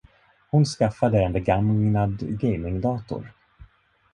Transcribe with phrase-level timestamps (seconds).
[0.49, 3.31] Hon skaffade en begagnad gamingdator.